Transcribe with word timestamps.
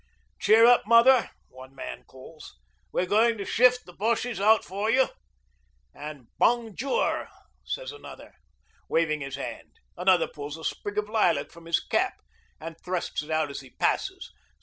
'Cheer 0.39 0.65
up, 0.65 0.87
mother,' 0.87 1.29
one 1.49 1.75
man 1.75 2.03
calls. 2.05 2.57
'We're 2.91 3.05
goin' 3.05 3.37
to 3.37 3.45
shift 3.45 3.85
the 3.85 3.93
Boshies 3.93 4.39
out 4.39 4.63
for 4.65 4.89
you,' 4.89 5.09
and 5.93 6.25
'Bong 6.39 6.75
jewer,' 6.75 7.29
says 7.63 7.91
another, 7.91 8.33
waving 8.89 9.21
his 9.21 9.35
hand. 9.35 9.73
Another 9.95 10.27
pulls 10.27 10.57
a 10.57 10.63
sprig 10.63 10.97
of 10.97 11.07
lilac 11.07 11.51
from 11.51 11.65
his 11.65 11.79
cap 11.79 12.15
and 12.59 12.75
thrusts 12.81 13.21
it 13.21 13.29
out 13.29 13.51
as 13.51 13.59
he 13.59 13.69
passes. 13.69 14.33